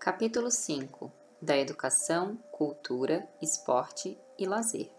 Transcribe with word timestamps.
Capítulo 0.00 0.50
5 0.50 1.12
da 1.42 1.58
Educação, 1.58 2.38
Cultura, 2.50 3.28
Esporte 3.42 4.18
e 4.38 4.46
Lazer. 4.46 4.90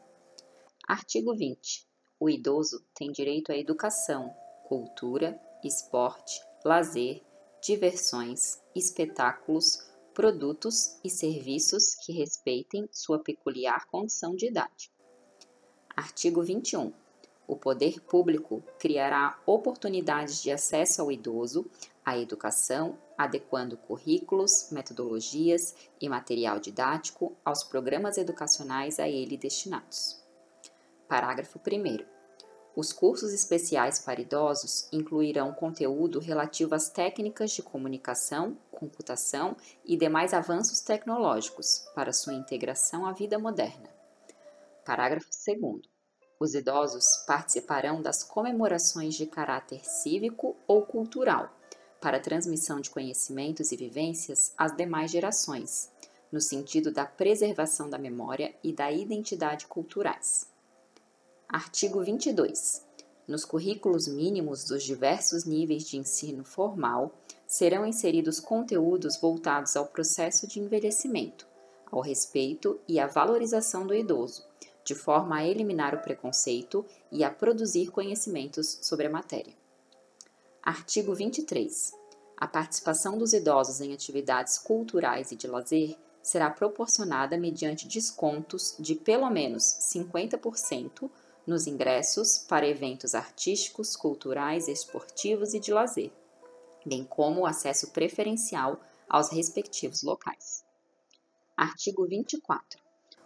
Artigo 0.88 1.36
20. 1.36 1.88
O 2.20 2.30
idoso 2.30 2.86
tem 2.94 3.12
direito 3.12 3.52
à 3.52 3.58
educação, 3.58 4.32
cultura, 4.64 5.42
esporte, 5.64 6.40
lazer, 6.64 7.24
diversões, 7.64 8.62
espetáculos, 8.76 9.90
produtos 10.14 11.00
e 11.04 11.10
serviços 11.10 11.96
que 12.06 12.14
respeitem 12.14 12.88
sua 12.92 13.18
peculiar 13.18 13.88
condição 13.88 14.36
de 14.36 14.50
idade. 14.50 14.92
Artigo 15.96 16.44
21. 16.44 16.94
O 17.48 17.56
poder 17.56 18.00
público 18.02 18.64
criará 18.78 19.42
oportunidades 19.48 20.44
de 20.44 20.52
acesso 20.52 21.02
ao 21.02 21.12
idoso 21.12 21.66
à 22.06 22.18
educação, 22.18 22.98
adequando 23.18 23.78
currículos, 23.78 24.70
metodologias 24.72 25.76
e 26.00 26.10
material 26.10 26.60
didático 26.60 27.36
aos 27.46 27.64
programas 27.64 28.18
educacionais 28.18 29.00
a 29.00 29.08
ele 29.08 29.38
destinados. 29.38 30.20
Parágrafo 31.08 31.60
1. 31.60 32.06
Os 32.76 32.94
cursos 32.94 33.34
especiais 33.34 34.00
para 34.00 34.22
idosos 34.22 34.88
incluirão 34.92 35.54
conteúdo 35.54 36.20
relativo 36.20 36.74
às 36.74 36.90
técnicas 36.90 37.52
de 37.52 37.62
comunicação, 37.62 38.58
computação 38.72 39.58
e 39.86 39.98
demais 39.98 40.34
avanços 40.34 40.80
tecnológicos 40.80 41.86
para 41.94 42.14
sua 42.14 42.34
integração 42.34 43.06
à 43.06 43.12
vida 43.12 43.38
moderna. 43.38 43.90
Parágrafo 44.86 45.30
2. 45.46 45.82
Os 46.40 46.56
idosos 46.56 47.06
participarão 47.28 48.02
das 48.02 48.24
comemorações 48.24 49.14
de 49.16 49.28
caráter 49.28 49.86
cívico 49.86 50.56
ou 50.66 50.84
cultural 50.84 51.52
para 52.02 52.18
a 52.18 52.20
transmissão 52.20 52.82
de 52.82 52.90
conhecimentos 52.90 53.72
e 53.72 53.78
vivências 53.78 54.54
às 54.58 54.76
demais 54.76 55.12
gerações, 55.12 55.92
no 56.32 56.42
sentido 56.42 56.92
da 56.92 57.06
preservação 57.06 57.90
da 57.90 58.00
memória 58.00 58.54
e 58.64 58.74
da 58.74 58.92
identidade 58.92 59.68
culturais. 59.68 60.48
Artigo 61.48 62.02
22. 62.04 62.86
Nos 63.28 63.46
currículos 63.46 64.08
mínimos 64.08 64.66
dos 64.66 64.84
diversos 64.84 65.46
níveis 65.46 65.84
de 65.84 65.98
ensino 65.98 66.44
formal 66.44 67.14
serão 67.46 67.86
inseridos 67.86 68.40
conteúdos 68.40 69.18
voltados 69.18 69.76
ao 69.76 69.86
processo 69.86 70.48
de 70.48 70.60
envelhecimento, 70.60 71.46
ao 71.92 72.02
respeito 72.02 72.80
e 72.88 73.00
à 73.00 73.06
valorização 73.06 73.86
do 73.86 73.94
idoso, 73.94 74.44
de 74.84 74.96
forma 74.96 75.38
a 75.38 75.46
eliminar 75.46 75.94
o 75.94 76.02
preconceito 76.02 76.86
e 77.12 77.24
a 77.24 77.30
produzir 77.30 77.92
conhecimentos 77.92 78.80
sobre 78.82 79.06
a 79.08 79.10
matéria. 79.10 79.61
Artigo 80.64 81.16
23. 81.16 81.92
A 82.38 82.48
participação 82.48 83.18
dos 83.18 83.34
idosos 83.34 83.82
em 83.82 83.94
atividades 83.94 84.60
culturais 84.60 85.32
e 85.32 85.36
de 85.36 85.48
lazer 85.48 85.98
será 86.22 86.52
proporcionada 86.52 87.36
mediante 87.36 87.88
descontos 87.88 88.76
de 88.78 88.94
pelo 88.94 89.28
menos 89.32 89.64
50% 89.64 91.10
nos 91.48 91.66
ingressos 91.66 92.38
para 92.48 92.68
eventos 92.68 93.16
artísticos, 93.16 93.96
culturais, 93.96 94.68
esportivos 94.68 95.56
e 95.56 95.60
de 95.60 95.74
lazer, 95.74 96.12
bem 96.86 97.04
como 97.04 97.42
o 97.42 97.46
acesso 97.48 97.90
preferencial 97.90 98.80
aos 99.10 99.30
respectivos 99.30 100.04
locais. 100.04 100.64
Artigo 101.58 102.06
24. 102.08 102.80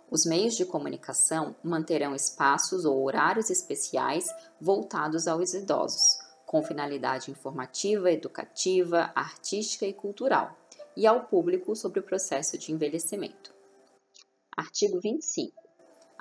Os 0.10 0.26
meios 0.26 0.56
de 0.56 0.66
comunicação 0.66 1.54
manterão 1.62 2.16
espaços 2.16 2.86
ou 2.86 3.04
horários 3.04 3.50
especiais 3.50 4.26
voltados 4.62 5.28
aos 5.28 5.54
idosos, 5.54 6.18
com 6.56 6.64
finalidade 6.64 7.30
informativa, 7.30 8.10
educativa, 8.10 9.12
artística 9.14 9.86
e 9.86 9.92
cultural, 9.92 10.58
e 10.96 11.06
ao 11.06 11.26
público 11.26 11.76
sobre 11.76 12.00
o 12.00 12.04
processo 12.04 12.58
de 12.58 12.72
envelhecimento. 12.72 13.54
Artigo 14.56 14.98
25. 15.02 15.54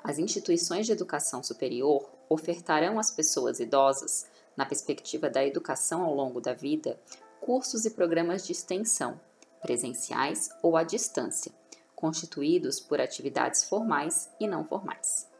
As 0.03 0.19
instituições 0.19 0.87
de 0.87 0.91
educação 0.91 1.41
superior 1.41 2.11
ofertarão 2.27 2.99
às 2.99 3.09
pessoas 3.09 3.61
idosas, 3.61 4.29
na 4.57 4.65
perspectiva 4.65 5.29
da 5.29 5.45
educação 5.45 6.03
ao 6.03 6.13
longo 6.13 6.41
da 6.41 6.53
vida, 6.53 6.99
cursos 7.39 7.85
e 7.85 7.91
programas 7.91 8.45
de 8.45 8.51
extensão, 8.51 9.17
presenciais 9.61 10.49
ou 10.61 10.75
à 10.75 10.83
distância, 10.83 11.53
constituídos 11.95 12.81
por 12.81 12.99
atividades 12.99 13.63
formais 13.63 14.29
e 14.37 14.49
não 14.49 14.65
formais. 14.65 15.31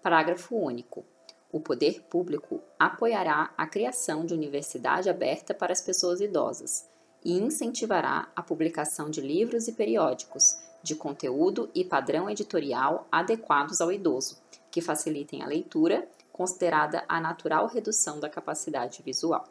Parágrafo 0.00 0.54
único. 0.54 1.04
O 1.52 1.60
poder 1.60 2.00
público 2.08 2.62
apoiará 2.78 3.52
a 3.58 3.66
criação 3.66 4.24
de 4.24 4.32
universidade 4.32 5.10
aberta 5.10 5.52
para 5.52 5.70
as 5.70 5.82
pessoas 5.82 6.22
idosas 6.22 6.88
e 7.22 7.38
incentivará 7.38 8.32
a 8.34 8.42
publicação 8.42 9.10
de 9.10 9.20
livros 9.20 9.68
e 9.68 9.72
periódicos 9.72 10.56
de 10.82 10.96
conteúdo 10.96 11.70
e 11.74 11.84
padrão 11.84 12.28
editorial 12.28 13.06
adequados 13.12 13.82
ao 13.82 13.92
idoso, 13.92 14.38
que 14.70 14.80
facilitem 14.80 15.42
a 15.42 15.46
leitura, 15.46 16.08
considerada 16.32 17.04
a 17.06 17.20
natural 17.20 17.66
redução 17.66 18.18
da 18.18 18.30
capacidade 18.30 19.02
visual. 19.02 19.44